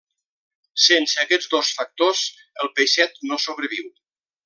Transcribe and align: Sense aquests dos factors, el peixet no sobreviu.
Sense 0.85 1.19
aquests 1.25 1.51
dos 1.53 1.69
factors, 1.81 2.25
el 2.65 2.75
peixet 2.81 3.25
no 3.33 3.43
sobreviu. 3.49 3.91